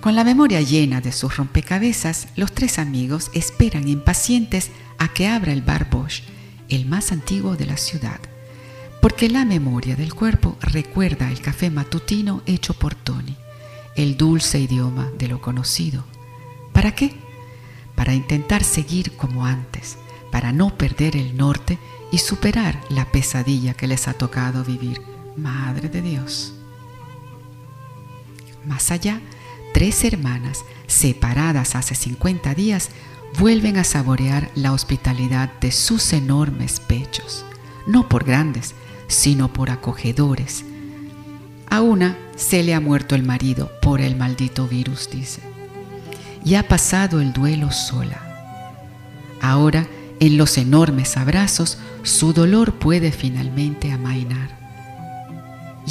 [0.00, 5.52] Con la memoria llena de sus rompecabezas, los tres amigos esperan impacientes a que abra
[5.52, 6.24] el bar Bosch,
[6.68, 8.18] el más antiguo de la ciudad,
[9.00, 13.36] porque la memoria del cuerpo recuerda el café matutino hecho por Tony,
[13.94, 16.04] el dulce idioma de lo conocido.
[16.72, 17.14] ¿Para qué?
[17.94, 19.96] Para intentar seguir como antes,
[20.32, 21.78] para no perder el norte
[22.10, 25.11] y superar la pesadilla que les ha tocado vivir.
[25.36, 26.52] Madre de Dios.
[28.66, 29.20] Más allá,
[29.74, 32.90] tres hermanas, separadas hace 50 días,
[33.38, 37.44] vuelven a saborear la hospitalidad de sus enormes pechos,
[37.86, 38.74] no por grandes,
[39.08, 40.64] sino por acogedores.
[41.68, 45.40] A una se le ha muerto el marido por el maldito virus, dice,
[46.44, 48.20] y ha pasado el duelo sola.
[49.40, 49.86] Ahora,
[50.20, 54.41] en los enormes abrazos, su dolor puede finalmente amainar.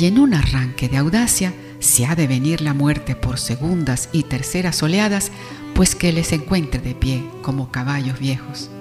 [0.01, 4.23] Y en un arranque de audacia, si ha de venir la muerte por segundas y
[4.23, 5.31] terceras oleadas,
[5.75, 8.71] pues que les encuentre de pie como caballos viejos.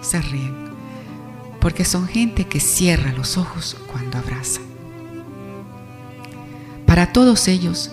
[0.00, 0.70] Se ríen,
[1.60, 4.62] porque son gente que cierra los ojos cuando abraza.
[6.86, 7.90] Para todos ellos,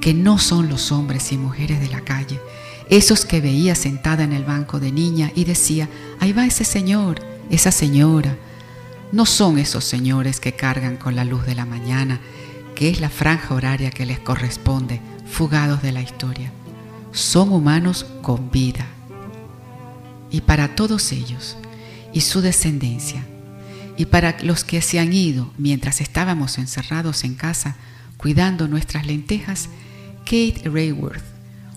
[0.00, 2.40] que no son los hombres y mujeres de la calle,
[2.88, 5.88] esos que veía sentada en el banco de niña y decía,
[6.20, 7.20] ahí va ese señor,
[7.50, 8.36] esa señora,
[9.12, 12.20] no son esos señores que cargan con la luz de la mañana,
[12.74, 15.00] que es la franja horaria que les corresponde,
[15.30, 16.50] fugados de la historia.
[17.12, 18.86] Son humanos con vida.
[20.30, 21.56] Y para todos ellos
[22.12, 23.26] y su descendencia,
[23.94, 27.76] Y para los que se han ido mientras estábamos encerrados en casa
[28.16, 29.68] cuidando nuestras lentejas,
[30.24, 31.22] Kate Rayworth,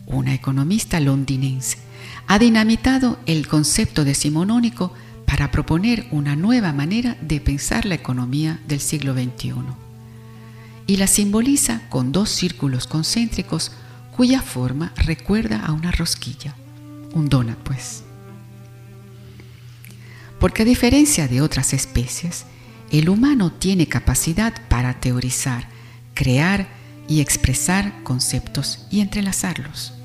[0.05, 1.77] una economista londinense,
[2.27, 4.93] ha dinamitado el concepto decimonónico
[5.35, 9.53] para proponer una nueva manera de pensar la economía del siglo XXI.
[10.87, 13.73] Y la simboliza con dos círculos concéntricos
[14.15, 16.55] cuya forma recuerda a una rosquilla,
[17.13, 18.03] un donut pues.
[20.39, 22.45] Porque a diferencia de otras especies,
[22.89, 25.67] el humano tiene capacidad para teorizar,
[26.13, 26.69] crear
[27.09, 29.95] y expresar conceptos y entrelazarlos.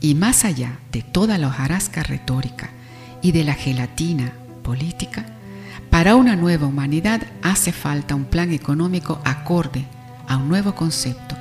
[0.00, 2.70] Y más allá de toda la hojarasca retórica
[3.20, 4.32] y de la gelatina
[4.62, 5.26] política,
[5.90, 9.84] para una nueva humanidad hace falta un plan económico acorde
[10.26, 11.36] a un nuevo concepto,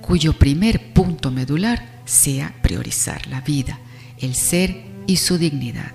[0.00, 3.78] cuyo primer punto medular sea priorizar la vida,
[4.18, 5.92] el ser y su dignidad.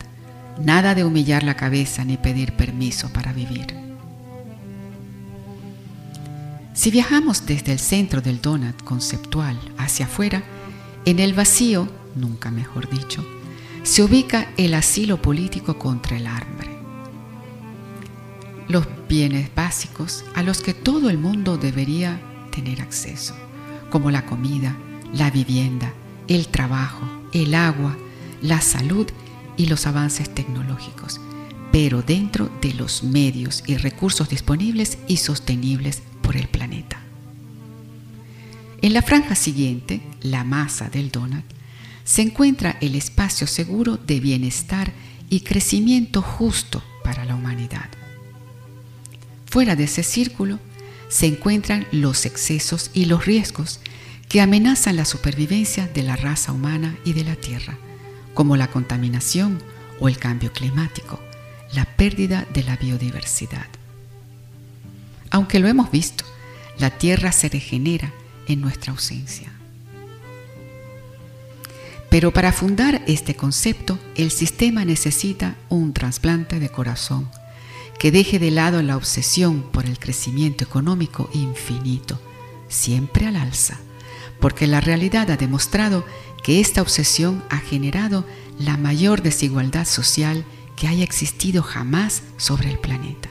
[0.64, 3.76] Nada de humillar la cabeza ni pedir permiso para vivir.
[6.74, 10.44] Si viajamos desde el centro del donut conceptual hacia afuera,
[11.06, 13.26] en el vacío, nunca mejor dicho,
[13.88, 16.68] se ubica el asilo político contra el hambre.
[18.68, 22.20] Los bienes básicos a los que todo el mundo debería
[22.52, 23.34] tener acceso,
[23.90, 24.76] como la comida,
[25.14, 25.94] la vivienda,
[26.28, 27.96] el trabajo, el agua,
[28.42, 29.08] la salud
[29.56, 31.22] y los avances tecnológicos,
[31.72, 37.00] pero dentro de los medios y recursos disponibles y sostenibles por el planeta.
[38.82, 41.57] En la franja siguiente, la masa del donut,
[42.08, 44.94] se encuentra el espacio seguro de bienestar
[45.30, 47.90] y crecimiento justo para la humanidad.
[49.46, 50.58] Fuera de ese círculo
[51.10, 53.82] se encuentran los excesos y los riesgos
[54.30, 57.78] que amenazan la supervivencia de la raza humana y de la Tierra,
[58.34, 59.62] como la contaminación
[60.00, 61.20] o el cambio climático,
[61.74, 63.68] la pérdida de la biodiversidad.
[65.30, 66.24] Aunque lo hemos visto,
[66.80, 68.14] la Tierra se regenera
[68.48, 69.57] en nuestra ausencia.
[72.10, 77.30] Pero para fundar este concepto, el sistema necesita un trasplante de corazón
[78.00, 82.20] que deje de lado la obsesión por el crecimiento económico infinito,
[82.70, 83.80] siempre al alza,
[84.40, 86.06] porque la realidad ha demostrado
[86.44, 88.24] que esta obsesión ha generado
[88.60, 90.46] la mayor desigualdad social
[90.76, 93.30] que haya existido jamás sobre el planeta.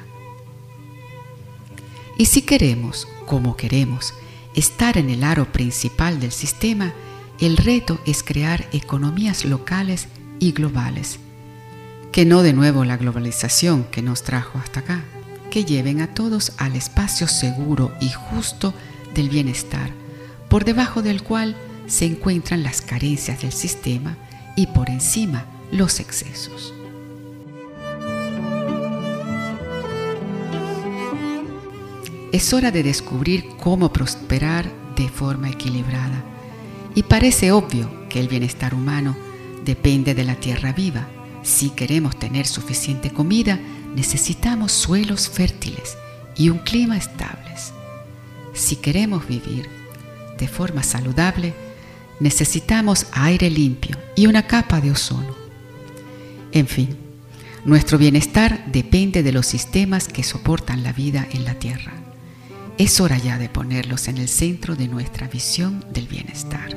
[2.18, 4.14] Y si queremos, como queremos,
[4.54, 6.92] estar en el aro principal del sistema,
[7.40, 10.08] el reto es crear economías locales
[10.38, 11.18] y globales,
[12.12, 15.04] que no de nuevo la globalización que nos trajo hasta acá,
[15.50, 18.72] que lleven a todos al espacio seguro y justo
[19.14, 19.90] del bienestar,
[20.48, 21.56] por debajo del cual
[21.86, 24.16] se encuentran las carencias del sistema
[24.56, 26.72] y por encima los excesos.
[32.32, 36.22] Es hora de descubrir cómo prosperar de forma equilibrada.
[36.96, 39.14] Y parece obvio que el bienestar humano
[39.66, 41.06] depende de la tierra viva.
[41.42, 43.60] Si queremos tener suficiente comida,
[43.94, 45.98] necesitamos suelos fértiles
[46.36, 47.74] y un clima estables.
[48.54, 49.68] Si queremos vivir
[50.38, 51.52] de forma saludable,
[52.18, 55.36] necesitamos aire limpio y una capa de ozono.
[56.50, 56.96] En fin,
[57.66, 62.05] nuestro bienestar depende de los sistemas que soportan la vida en la Tierra.
[62.78, 66.68] Es hora ya de ponerlos en el centro de nuestra visión del bienestar.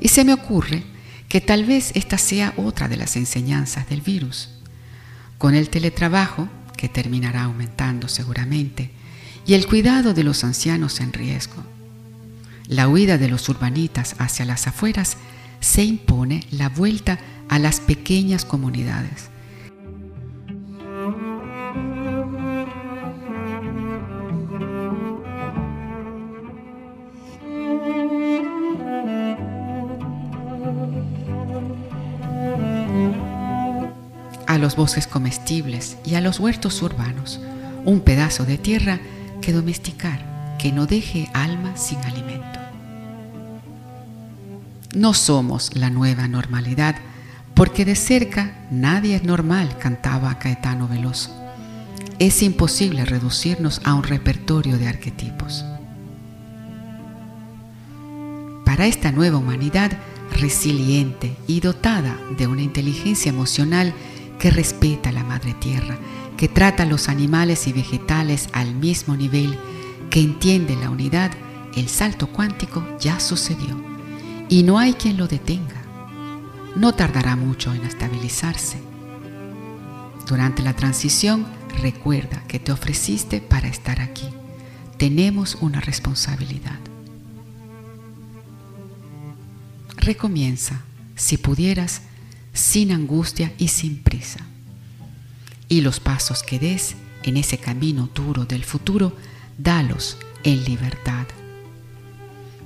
[0.00, 0.82] Y se me ocurre
[1.28, 4.48] que tal vez esta sea otra de las enseñanzas del virus.
[5.38, 8.90] Con el teletrabajo, que terminará aumentando seguramente,
[9.46, 11.62] y el cuidado de los ancianos en riesgo,
[12.66, 15.16] la huida de los urbanitas hacia las afueras
[15.62, 19.30] se impone la vuelta a las pequeñas comunidades.
[34.48, 37.40] a los bosques comestibles y a los huertos urbanos,
[37.86, 39.00] un pedazo de tierra
[39.40, 42.61] que domesticar, que no deje alma sin alimento.
[44.94, 46.96] No somos la nueva normalidad,
[47.54, 51.34] porque de cerca nadie es normal, cantaba Caetano Veloso.
[52.18, 55.64] Es imposible reducirnos a un repertorio de arquetipos.
[58.66, 59.92] Para esta nueva humanidad
[60.30, 63.94] resiliente y dotada de una inteligencia emocional
[64.38, 65.96] que respeta a la madre tierra,
[66.36, 69.58] que trata a los animales y vegetales al mismo nivel,
[70.10, 71.30] que entiende la unidad
[71.76, 73.91] el salto cuántico ya sucedió
[74.52, 75.82] y no hay quien lo detenga.
[76.76, 78.76] No tardará mucho en estabilizarse.
[80.28, 81.46] Durante la transición,
[81.80, 84.26] recuerda que te ofreciste para estar aquí.
[84.98, 86.78] Tenemos una responsabilidad.
[89.96, 90.82] Recomienza,
[91.16, 92.02] si pudieras,
[92.52, 94.40] sin angustia y sin prisa.
[95.70, 99.16] Y los pasos que des en ese camino duro del futuro,
[99.56, 101.26] dalos en libertad.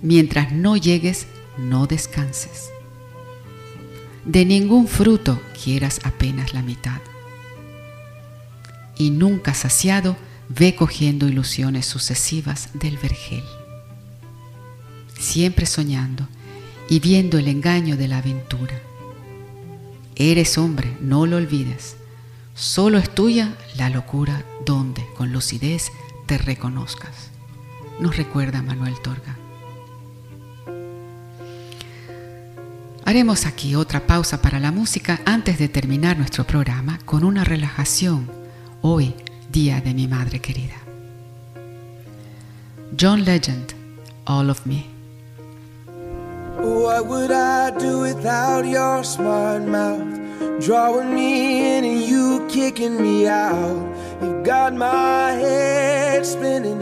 [0.03, 1.29] Mientras no llegues,
[1.59, 2.71] no descanses.
[4.25, 7.01] De ningún fruto quieras apenas la mitad.
[8.99, 10.17] Y nunca saciado,
[10.49, 13.45] ve cogiendo ilusiones sucesivas del vergel.
[15.19, 16.29] Siempre soñando
[16.89, 18.81] y viendo el engaño de la aventura.
[20.15, 21.97] Eres hombre, no lo olvides.
[22.55, 25.91] Solo es tuya la locura donde con lucidez
[26.27, 27.31] te reconozcas.
[28.01, 29.36] Nos recuerda Manuel Torga.
[33.07, 38.29] Haremos aquí otra pausa para la música antes de terminar nuestro programa con una relajación
[38.83, 39.15] hoy,
[39.49, 40.75] Día de mi Madre querida.
[43.01, 43.75] John Legend,
[44.25, 44.87] All of Me.
[46.59, 50.03] What would I do without your smart mouth?
[50.59, 53.87] Drawing me in and you kicking me out.
[54.21, 56.81] You got my head spinning,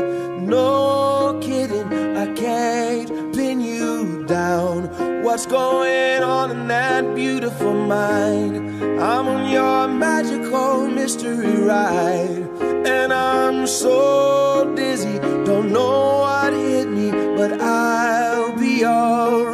[0.49, 2.17] no kidding.
[2.17, 4.74] I can't pin you down.
[5.35, 8.57] What's going on in that beautiful mind?
[9.03, 12.47] I'm on your magical mystery ride,
[12.87, 19.54] and I'm so dizzy, don't know what hit me, but I'll be alright.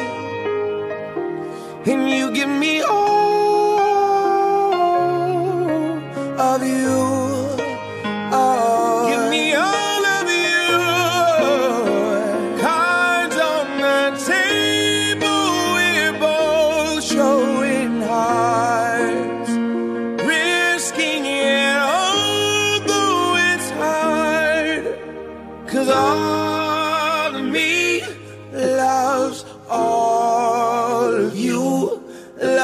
[1.86, 3.03] And you give me all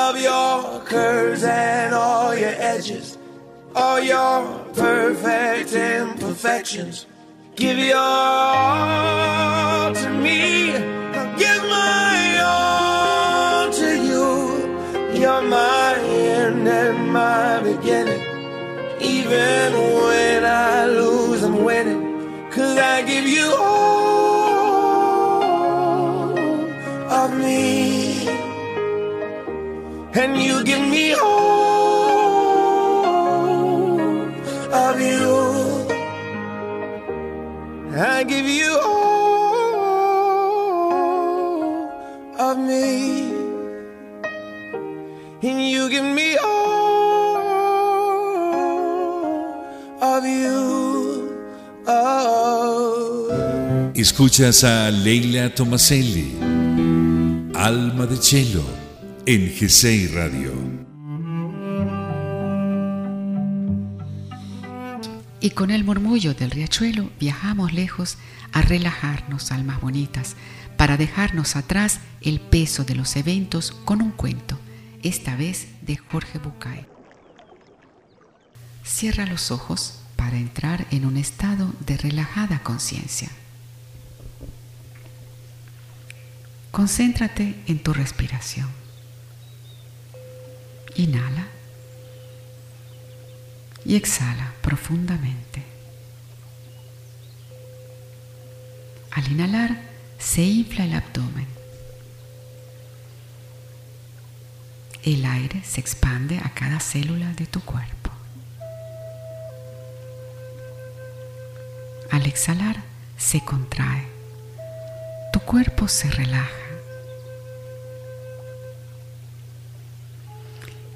[0.09, 3.15] Love your curves and all your edges,
[3.75, 7.05] all your perfect imperfections.
[7.55, 9.88] Give your all
[30.21, 32.19] And you give me all
[34.73, 35.87] of you.
[37.95, 39.79] I give you all
[42.37, 43.31] of me.
[45.41, 47.37] And you give me all
[50.01, 50.59] of you.
[51.87, 53.29] Oh.
[53.95, 56.35] Escuchas a Leila Tomaselli,
[57.55, 58.78] Alma de Cielo,
[59.31, 60.51] en GCI Radio.
[65.39, 68.17] Y con el murmullo del riachuelo viajamos lejos
[68.53, 70.35] a relajarnos, almas bonitas,
[70.77, 74.57] para dejarnos atrás el peso de los eventos con un cuento,
[75.03, 76.87] esta vez de Jorge Bucay.
[78.83, 83.29] Cierra los ojos para entrar en un estado de relajada conciencia.
[86.71, 88.78] Concéntrate en tu respiración.
[90.99, 91.47] Inhala
[93.85, 95.63] y exhala profundamente.
[99.11, 99.79] Al inhalar
[100.17, 101.47] se infla el abdomen.
[105.05, 108.11] El aire se expande a cada célula de tu cuerpo.
[112.11, 112.75] Al exhalar
[113.17, 114.05] se contrae.
[115.31, 116.68] Tu cuerpo se relaja.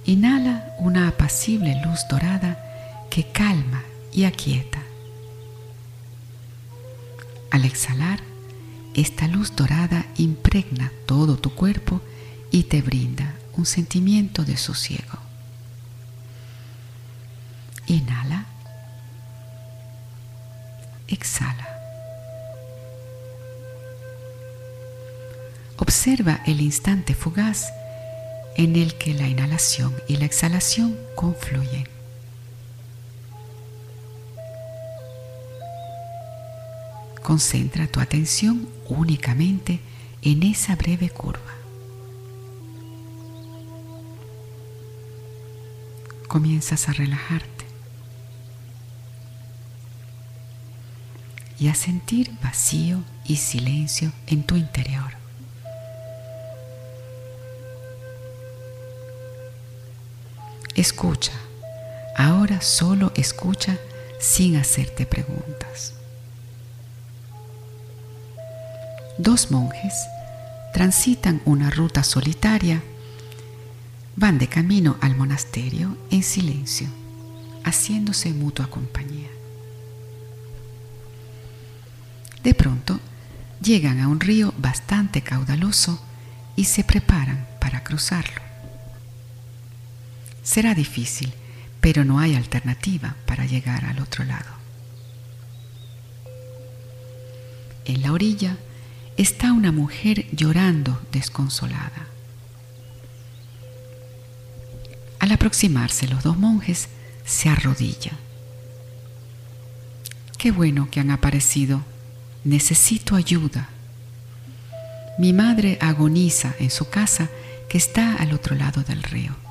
[0.06, 2.58] Inhala una apacible luz dorada
[3.10, 4.80] que calma y aquieta.
[7.52, 8.20] Al exhalar,
[8.96, 12.02] esta luz dorada impregna todo tu cuerpo
[12.52, 15.20] y te brinda un sentimiento de sosiego.
[17.88, 18.46] Inhala.
[21.08, 21.68] Exhala.
[25.78, 27.72] Observa el instante fugaz
[28.56, 31.88] en el que la inhalación y la exhalación confluyen.
[37.22, 39.80] Concentra tu atención únicamente
[40.22, 41.40] en esa breve curva.
[46.28, 47.66] Comienzas a relajarte
[51.60, 55.23] y a sentir vacío y silencio en tu interior.
[60.84, 61.32] Escucha,
[62.18, 63.78] ahora solo escucha
[64.20, 65.94] sin hacerte preguntas.
[69.18, 69.94] Dos monjes
[70.74, 72.84] transitan una ruta solitaria,
[74.18, 76.90] van de camino al monasterio en silencio,
[77.64, 79.30] haciéndose mutua compañía.
[82.44, 83.00] De pronto,
[83.62, 86.04] llegan a un río bastante caudaloso
[86.58, 88.53] y se preparan para cruzarlo.
[90.44, 91.34] Será difícil,
[91.82, 94.52] pero no hay alternativa para llegar al otro lado.
[97.86, 98.58] En la orilla
[99.18, 102.08] está una mujer llorando desconsolada.
[105.20, 106.90] Al aproximarse los dos monjes,
[107.26, 108.12] se arrodilla.
[110.38, 111.82] Qué bueno que han aparecido.
[112.44, 113.70] Necesito ayuda.
[115.18, 117.30] Mi madre agoniza en su casa
[117.70, 119.43] que está al otro lado del río.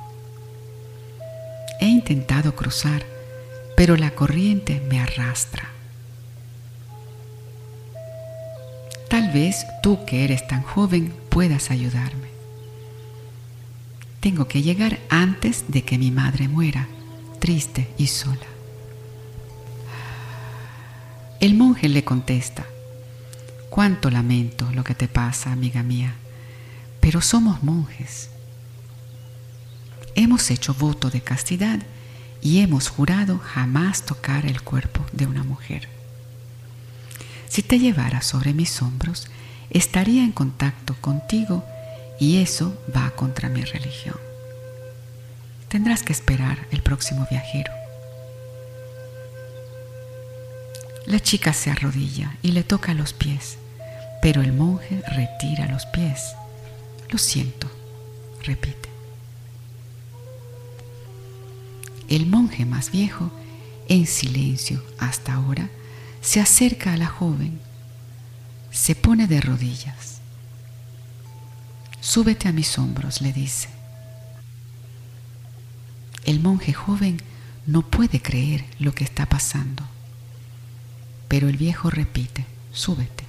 [1.83, 3.03] He intentado cruzar,
[3.75, 5.67] pero la corriente me arrastra.
[9.09, 12.29] Tal vez tú que eres tan joven puedas ayudarme.
[14.21, 16.87] Tengo que llegar antes de que mi madre muera,
[17.39, 18.47] triste y sola.
[21.41, 22.65] El monje le contesta,
[23.69, 26.13] cuánto lamento lo que te pasa, amiga mía,
[27.01, 28.29] pero somos monjes.
[30.15, 31.79] Hemos hecho voto de castidad
[32.41, 35.87] y hemos jurado jamás tocar el cuerpo de una mujer.
[37.47, 39.27] Si te llevara sobre mis hombros,
[39.69, 41.65] estaría en contacto contigo
[42.19, 44.17] y eso va contra mi religión.
[45.67, 47.71] Tendrás que esperar el próximo viajero.
[51.07, 53.57] La chica se arrodilla y le toca los pies,
[54.21, 56.35] pero el monje retira los pies.
[57.09, 57.67] Lo siento,
[58.43, 58.92] repite.
[62.13, 63.31] El monje más viejo,
[63.89, 65.71] en silencio hasta ahora,
[66.21, 67.59] se acerca a la joven,
[68.69, 70.19] se pone de rodillas.
[72.01, 73.67] Súbete a mis hombros, le dice.
[76.23, 77.19] El monje joven
[77.65, 79.83] no puede creer lo que está pasando.
[81.27, 83.23] Pero el viejo repite, súbete.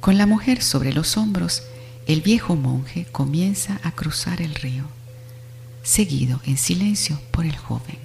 [0.00, 1.62] Con la mujer sobre los hombros,
[2.06, 4.95] el viejo monje comienza a cruzar el río,
[5.86, 7.98] seguido en silencio por el joven.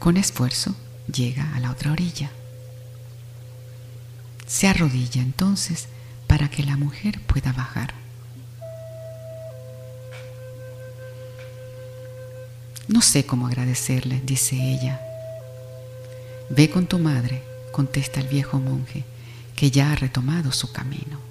[0.00, 0.74] Con esfuerzo
[1.10, 2.30] llega a la otra orilla.
[4.48, 5.86] Se arrodilla entonces
[6.26, 7.94] para que la mujer pueda bajar.
[12.88, 15.00] No sé cómo agradecerle, dice ella.
[16.50, 19.04] Ve con tu madre, contesta el viejo monje,
[19.54, 21.27] que ya ha retomado su camino.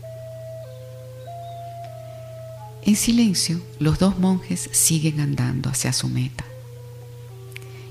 [2.83, 6.45] En silencio, los dos monjes siguen andando hacia su meta.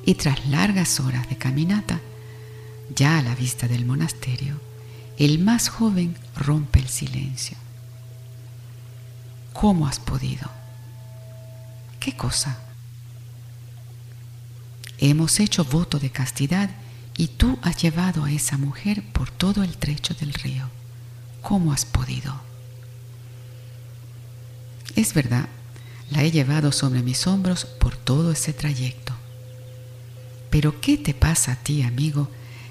[0.05, 2.01] Y tras largas horas de caminata,
[2.95, 4.61] ya a la vista del monasterio,
[5.19, 7.57] el más joven rompe el silencio.
[9.53, 10.51] ¿Cómo has podido?
[11.99, 12.59] ¿Qué cosa?
[14.99, 16.71] Hemos hecho voto de castidad
[17.17, 20.69] y tú has llevado a esa mujer por todo el trecho del río.
[21.43, 22.46] ¿Cómo has podido?
[24.97, 25.49] Es verdad,
[26.11, 29.13] la he llevado sobre mis hombros por todo ese trayecto.
[30.51, 32.29] Pero ¿qué te pasa a ti, amigo,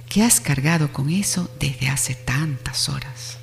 [0.09, 3.37] que has cargado con eso desde hace tantas horas?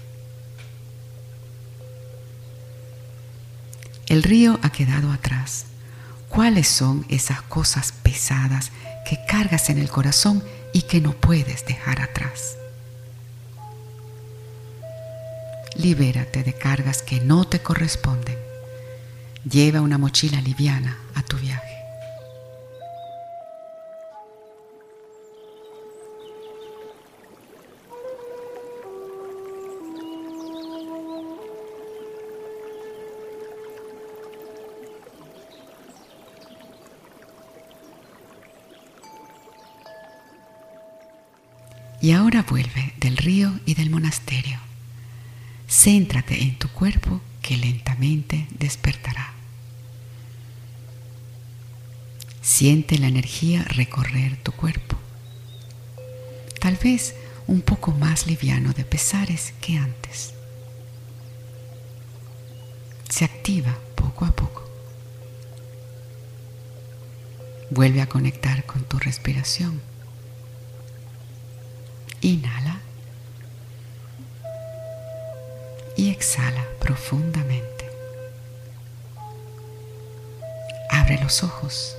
[4.08, 5.66] El río ha quedado atrás
[6.32, 8.72] ¿Cuáles son esas cosas pesadas
[9.04, 12.56] que cargas en el corazón y que no puedes dejar atrás?
[15.76, 18.38] Libérate de cargas que no te corresponden.
[19.44, 21.72] Lleva una mochila liviana a tu viaje.
[42.00, 44.58] Y ahora vuelve del río y del monasterio.
[45.68, 49.31] Céntrate en tu cuerpo que lentamente despertará.
[52.42, 54.96] Siente la energía recorrer tu cuerpo.
[56.60, 57.14] Tal vez
[57.46, 60.34] un poco más liviano de pesares que antes.
[63.08, 64.68] Se activa poco a poco.
[67.70, 69.80] Vuelve a conectar con tu respiración
[72.22, 72.80] Inhala
[75.96, 77.90] y exhala profundamente.
[80.88, 81.96] Abre los ojos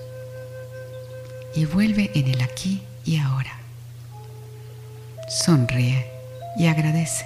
[1.56, 3.60] y vuelve en el aquí y ahora.
[5.30, 6.06] Sonríe
[6.58, 7.26] y agradece.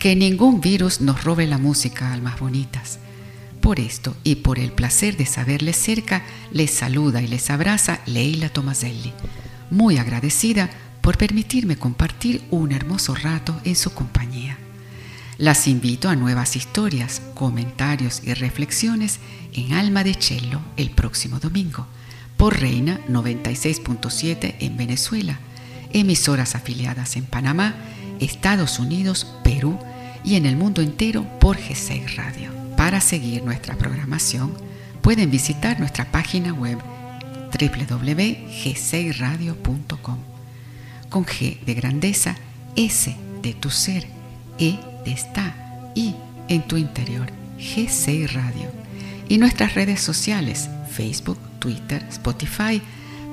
[0.00, 2.98] que ningún virus nos robe la música, almas bonitas.
[3.60, 8.48] Por esto y por el placer de saberles cerca, les saluda y les abraza Leila
[8.48, 9.12] Tomaselli,
[9.70, 10.70] muy agradecida
[11.10, 14.56] por permitirme compartir un hermoso rato en su compañía.
[15.38, 19.18] Las invito a nuevas historias, comentarios y reflexiones
[19.52, 21.88] en Alma de Cello el próximo domingo,
[22.36, 25.40] por Reina 96.7 en Venezuela,
[25.92, 27.74] emisoras afiliadas en Panamá,
[28.20, 29.80] Estados Unidos, Perú,
[30.22, 32.52] y en el mundo entero por G6 Radio.
[32.76, 34.54] Para seguir nuestra programación,
[35.02, 36.78] pueden visitar nuestra página web
[37.50, 40.29] www.g6radio.com
[41.10, 42.36] con G de grandeza,
[42.76, 44.06] S de tu ser,
[44.58, 46.14] E de está y
[46.48, 48.70] en tu interior, G6 Radio.
[49.28, 52.80] Y nuestras redes sociales, Facebook, Twitter, Spotify,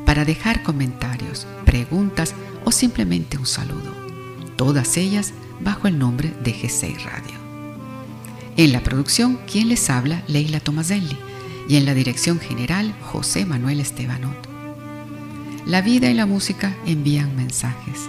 [0.05, 2.33] para dejar comentarios, preguntas
[2.65, 3.95] o simplemente un saludo.
[4.55, 7.47] Todas ellas bajo el nombre de G6 Radio.
[8.57, 11.17] En la producción, quien les habla, Leila Tomaselli,
[11.69, 14.46] y en la dirección general, José Manuel Estebanot.
[15.67, 18.07] La vida y la música envían mensajes.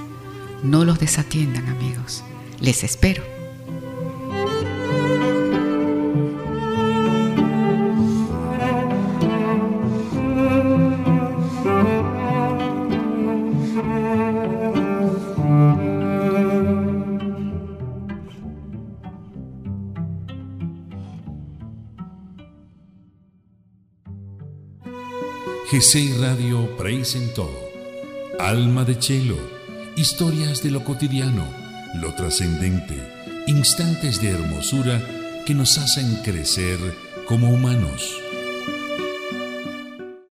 [0.63, 2.23] No los desatiendan, amigos.
[2.61, 3.38] Les espero.
[25.79, 27.49] G6 Radio presentó
[28.41, 29.39] Alma de Chelo,
[29.95, 31.47] historias de lo cotidiano,
[32.01, 33.01] lo trascendente,
[33.47, 35.01] instantes de hermosura
[35.47, 36.81] que nos hacen crecer
[37.29, 38.13] como humanos.